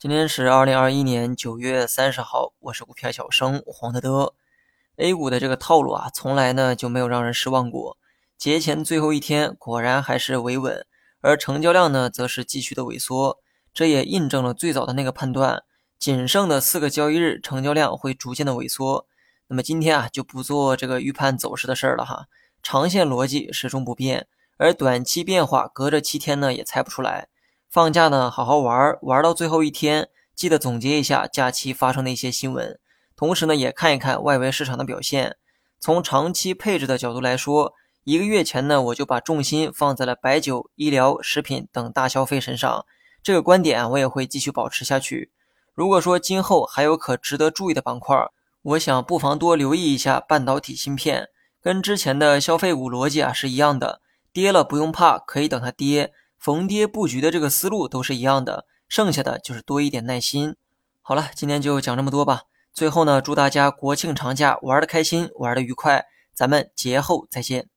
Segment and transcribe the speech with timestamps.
[0.00, 4.32] 今天是二零二一年九月三十号，我是股票小生黄德德。
[4.94, 7.98] A 股的这个套路啊，从来呢就没有让人失望过。
[8.36, 10.86] 节前最后一天，果然还是维稳，
[11.20, 13.40] 而成交量呢，则是继续的萎缩。
[13.74, 15.64] 这也印证了最早的那个判断：
[15.98, 19.04] 仅剩的四个交易日，成交量会逐渐的萎缩。
[19.48, 22.26] 那么今天啊，就不做这个预判走势的事儿了哈。
[22.62, 24.28] 长线逻辑始终不变，
[24.58, 27.26] 而短期变化隔着七天呢，也猜不出来。
[27.70, 32.80] 放假呢，好好玩，玩到最后一天，记得总结一下假期发生的一些新闻，
[33.14, 35.36] 同时呢，也看一看外围市场的表现。
[35.78, 37.74] 从长期配置的角度来说，
[38.04, 42.86] 一个月前呢，我就把重心放在了白酒、医疗、食品等大消费身上，
[43.22, 45.30] 这个观点我也会继续保持下去。
[45.74, 48.16] 如果说今后还有可值得注意的板块，
[48.62, 51.28] 我想不妨多留意一下半导体芯片，
[51.62, 54.00] 跟之前的消费股逻辑啊是一样的，
[54.32, 56.14] 跌了不用怕，可以等它跌。
[56.38, 60.54] 逢跌布局的这个思路都是一样的，剩下的就是多一点耐心。
[61.02, 62.42] 好了，今天就讲这么多吧。
[62.72, 66.06] 最后呢，祝大家国庆长假玩的开心，玩的愉快。
[66.32, 67.68] 咱们节后再见。